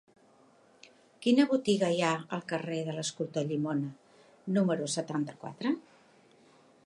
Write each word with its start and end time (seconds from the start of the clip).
Quina 1.25 1.45
botiga 1.51 1.89
hi 1.95 1.99
ha 2.07 2.13
al 2.37 2.41
carrer 2.53 2.79
de 2.87 2.95
l'Escultor 2.97 3.45
Llimona 3.51 3.93
número 4.57 4.91
setanta-quatre? 4.95 5.75